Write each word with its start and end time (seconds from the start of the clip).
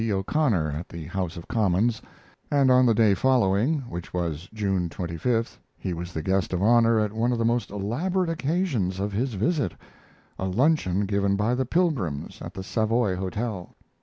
O'Connor 0.09 0.71
at 0.71 0.89
the 0.89 1.05
House 1.05 1.37
of 1.37 1.47
Commons, 1.47 2.01
and 2.49 2.71
on 2.71 2.87
the 2.87 2.95
day 2.95 3.13
following, 3.13 3.81
which 3.81 4.11
was 4.15 4.49
June 4.51 4.85
a 4.85 4.89
5th, 4.89 5.57
he 5.77 5.93
was 5.93 6.11
the 6.11 6.23
guest 6.23 6.53
of 6.53 6.63
honor 6.63 6.99
at 6.99 7.13
one 7.13 7.31
of 7.31 7.37
the 7.37 7.45
most 7.45 7.69
elaborate 7.69 8.27
occasions 8.31 8.99
of 8.99 9.13
his 9.13 9.35
visit 9.35 9.73
a 10.39 10.45
luncheon 10.47 11.01
given 11.05 11.35
by 11.35 11.53
the 11.53 11.67
Pilgrims 11.67 12.41
at 12.41 12.55
the 12.55 12.63
Savoy 12.63 13.15
Hotel. 13.15 13.75